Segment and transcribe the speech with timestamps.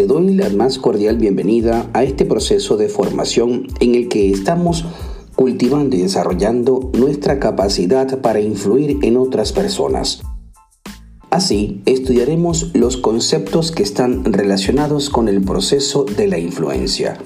[0.00, 4.86] Te doy la más cordial bienvenida a este proceso de formación en el que estamos
[5.36, 10.22] cultivando y desarrollando nuestra capacidad para influir en otras personas.
[11.28, 17.18] Así, estudiaremos los conceptos que están relacionados con el proceso de la influencia.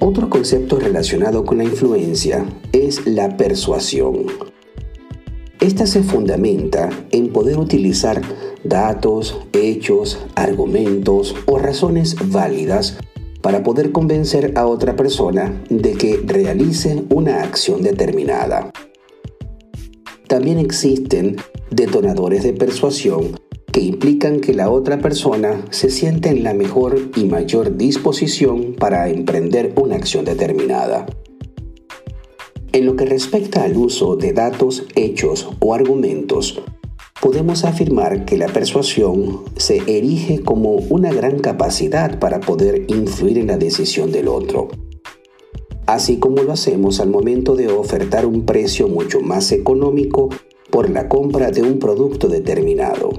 [0.00, 4.53] Otro concepto relacionado con la influencia es la persuasión.
[5.64, 8.20] Esta se fundamenta en poder utilizar
[8.64, 12.98] datos, hechos, argumentos o razones válidas
[13.40, 18.72] para poder convencer a otra persona de que realice una acción determinada.
[20.28, 21.36] También existen
[21.70, 23.40] detonadores de persuasión
[23.72, 29.08] que implican que la otra persona se siente en la mejor y mayor disposición para
[29.08, 31.06] emprender una acción determinada.
[32.74, 36.60] En lo que respecta al uso de datos, hechos o argumentos,
[37.22, 43.46] podemos afirmar que la persuasión se erige como una gran capacidad para poder influir en
[43.46, 44.70] la decisión del otro,
[45.86, 50.30] así como lo hacemos al momento de ofertar un precio mucho más económico
[50.70, 53.10] por la compra de un producto determinado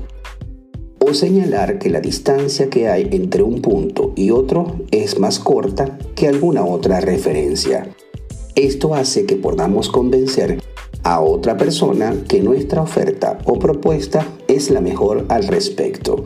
[0.99, 5.97] o señalar que la distancia que hay entre un punto y otro es más corta
[6.13, 7.94] que alguna otra referencia.
[8.55, 10.63] Esto hace que podamos convencer
[11.03, 16.23] a otra persona que nuestra oferta o propuesta es la mejor al respecto.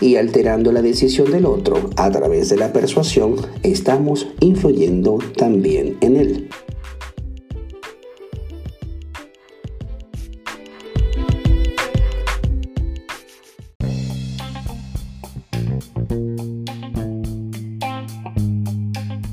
[0.00, 6.16] Y alterando la decisión del otro a través de la persuasión, estamos influyendo también en
[6.16, 6.48] él.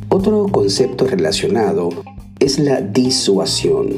[0.10, 1.90] Otro concepto relacionado
[2.44, 3.90] es la disuasión.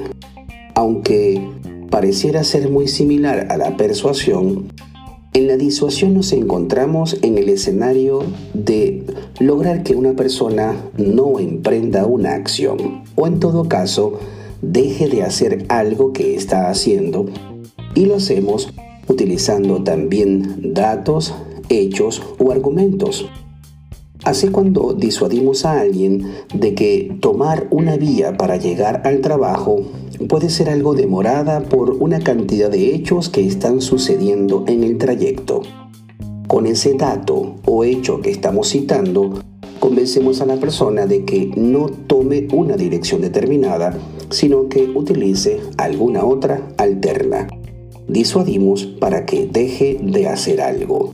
[0.75, 1.41] Aunque
[1.89, 4.67] pareciera ser muy similar a la persuasión,
[5.33, 8.23] en la disuasión nos encontramos en el escenario
[8.53, 9.03] de
[9.39, 14.19] lograr que una persona no emprenda una acción o en todo caso
[14.61, 17.25] deje de hacer algo que está haciendo
[17.95, 18.69] y lo hacemos
[19.07, 21.33] utilizando también datos,
[21.69, 23.25] hechos o argumentos.
[24.25, 29.83] Así cuando disuadimos a alguien de que tomar una vía para llegar al trabajo
[30.27, 35.61] puede ser algo demorada por una cantidad de hechos que están sucediendo en el trayecto.
[36.47, 39.43] Con ese dato o hecho que estamos citando,
[39.79, 43.95] convencemos a la persona de que no tome una dirección determinada,
[44.31, 47.47] sino que utilice alguna otra alterna.
[48.07, 51.13] Disuadimos para que deje de hacer algo.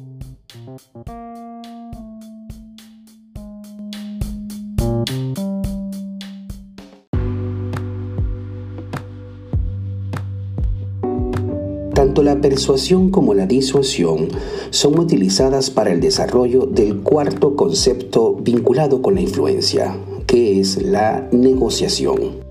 [12.11, 14.27] Tanto la persuasión como la disuasión
[14.69, 19.95] son utilizadas para el desarrollo del cuarto concepto vinculado con la influencia,
[20.27, 22.41] que es la negociación.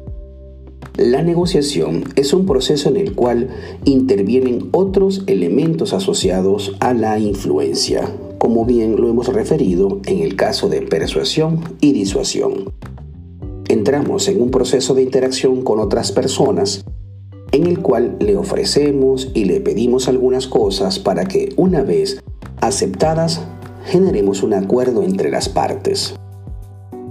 [0.96, 3.50] La negociación es un proceso en el cual
[3.84, 10.70] intervienen otros elementos asociados a la influencia, como bien lo hemos referido en el caso
[10.70, 12.72] de persuasión y disuasión.
[13.68, 16.82] Entramos en un proceso de interacción con otras personas
[17.52, 22.22] en el cual le ofrecemos y le pedimos algunas cosas para que una vez
[22.60, 23.40] aceptadas
[23.84, 26.14] generemos un acuerdo entre las partes.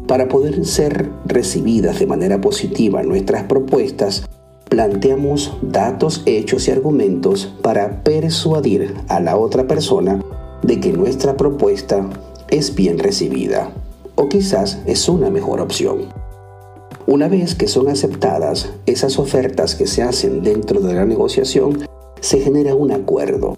[0.07, 4.25] Para poder ser recibidas de manera positiva nuestras propuestas,
[4.69, 10.19] planteamos datos, hechos y argumentos para persuadir a la otra persona
[10.63, 12.09] de que nuestra propuesta
[12.50, 13.71] es bien recibida
[14.16, 16.19] o quizás es una mejor opción.
[17.12, 21.88] Una vez que son aceptadas esas ofertas que se hacen dentro de la negociación,
[22.22, 23.58] se genera un acuerdo.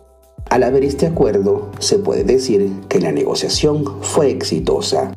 [0.50, 5.12] Al haber este acuerdo, se puede decir que la negociación fue exitosa.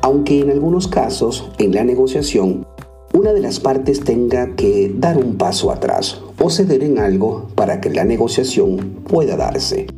[0.00, 2.66] Aunque en algunos casos, en la negociación,
[3.12, 7.82] una de las partes tenga que dar un paso atrás o ceder en algo para
[7.82, 9.88] que la negociación pueda darse.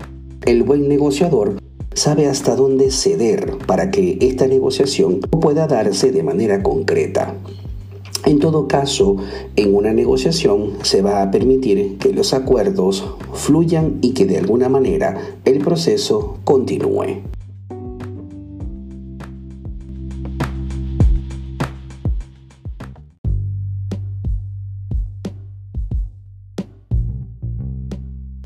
[0.45, 1.58] El buen negociador
[1.99, 7.35] sabe hasta dónde ceder para que esta negociación pueda darse de manera concreta.
[8.25, 9.17] En todo caso,
[9.57, 14.69] en una negociación se va a permitir que los acuerdos fluyan y que de alguna
[14.69, 17.23] manera el proceso continúe.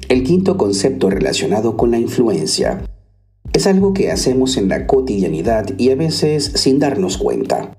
[0.09, 2.83] El quinto concepto relacionado con la influencia
[3.63, 7.77] es algo que hacemos en la cotidianidad y a veces sin darnos cuenta.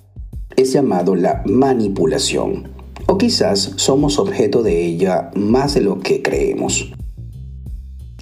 [0.55, 2.69] Es llamado la manipulación.
[3.05, 6.93] O quizás somos objeto de ella más de lo que creemos.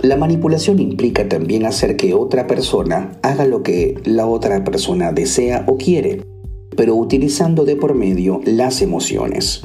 [0.02, 5.64] La manipulación implica también hacer que otra persona haga lo que la otra persona desea
[5.68, 6.24] o quiere,
[6.76, 9.62] pero utilizando de por medio las emociones.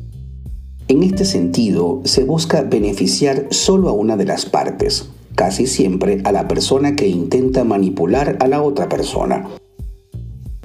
[0.89, 6.33] En este sentido, se busca beneficiar solo a una de las partes, casi siempre a
[6.33, 9.47] la persona que intenta manipular a la otra persona.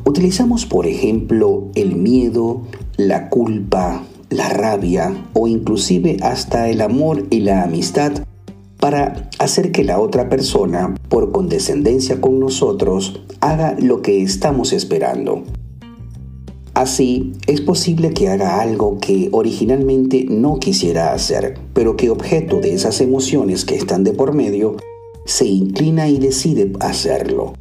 [0.03, 2.63] Utilizamos, por ejemplo, el miedo,
[2.97, 8.13] la culpa, la rabia o inclusive hasta el amor y la amistad
[8.79, 15.43] para hacer que la otra persona, por condescendencia con nosotros, haga lo que estamos esperando.
[16.81, 22.73] Así, es posible que haga algo que originalmente no quisiera hacer, pero que objeto de
[22.73, 24.77] esas emociones que están de por medio,
[25.23, 27.53] se inclina y decide hacerlo.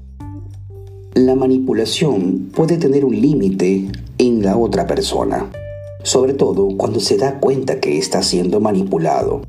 [1.12, 5.50] La manipulación puede tener un límite en la otra persona,
[6.02, 9.42] sobre todo cuando se da cuenta que está siendo manipulado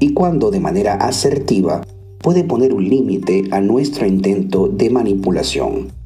[0.00, 1.82] y cuando de manera asertiva
[2.18, 6.01] puede poner un límite a nuestro intento de manipulación.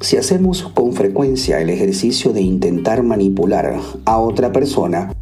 [0.00, 5.12] Si hacemos con frecuencia el ejercicio de intentar manipular a otra persona,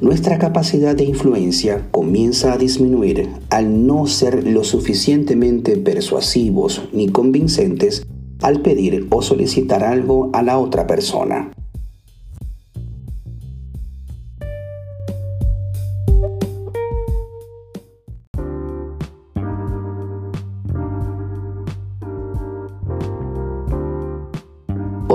[0.00, 8.06] nuestra capacidad de influencia comienza a disminuir al no ser lo suficientemente persuasivos ni convincentes
[8.42, 11.50] al pedir o solicitar algo a la otra persona.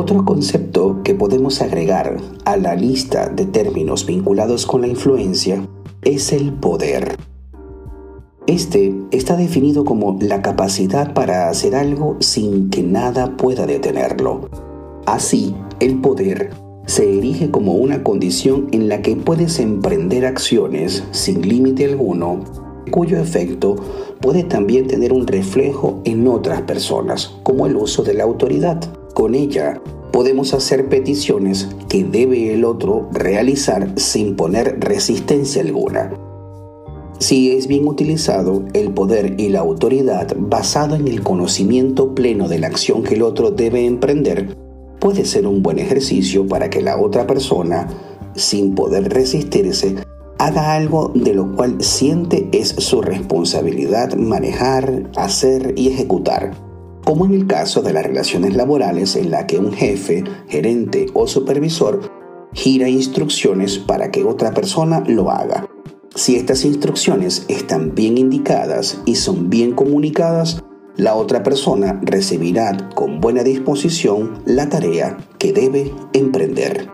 [0.03, 5.65] Otro concepto que podemos agregar a la lista de términos vinculados con la influencia
[6.01, 7.15] es el poder.
[8.45, 14.49] Este está definido como la capacidad para hacer algo sin que nada pueda detenerlo.
[15.05, 16.49] Así, el poder
[16.85, 22.41] se erige como una condición en la que puedes emprender acciones sin límite alguno,
[22.91, 23.77] cuyo efecto
[24.19, 28.81] puede también tener un reflejo en otras personas, como el uso de la autoridad.
[29.13, 29.79] Con ella
[30.11, 36.11] podemos hacer peticiones que debe el otro realizar sin poner resistencia alguna.
[37.19, 42.57] Si es bien utilizado, el poder y la autoridad basado en el conocimiento pleno de
[42.57, 44.57] la acción que el otro debe emprender
[44.99, 47.87] puede ser un buen ejercicio para que la otra persona,
[48.35, 49.95] sin poder resistirse,
[50.39, 56.72] haga algo de lo cual siente es su responsabilidad manejar, hacer y ejecutar
[57.03, 61.27] como en el caso de las relaciones laborales en la que un jefe, gerente o
[61.27, 62.11] supervisor
[62.53, 65.67] gira instrucciones para que otra persona lo haga.
[66.15, 70.63] Si estas instrucciones están bien indicadas y son bien comunicadas,
[70.95, 76.92] la otra persona recibirá con buena disposición la tarea que debe emprender.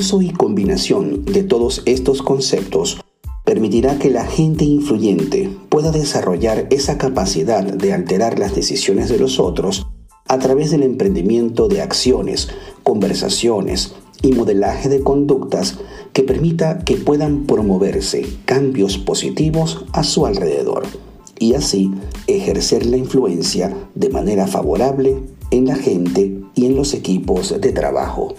[0.00, 2.98] Uso y combinación de todos estos conceptos
[3.44, 9.38] permitirá que la gente influyente pueda desarrollar esa capacidad de alterar las decisiones de los
[9.38, 9.88] otros
[10.26, 12.48] a través del emprendimiento de acciones,
[12.82, 15.76] conversaciones y modelaje de conductas
[16.14, 20.84] que permita que puedan promoverse cambios positivos a su alrededor
[21.38, 21.90] y así
[22.26, 28.34] ejercer la influencia de manera favorable en la gente y en los equipos de trabajo.